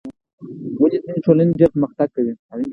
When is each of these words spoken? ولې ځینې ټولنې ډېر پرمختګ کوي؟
ولې 0.81 0.97
ځینې 1.05 1.19
ټولنې 1.25 1.53
ډېر 1.59 1.69
پرمختګ 1.73 2.07
کوي؟ 2.15 2.33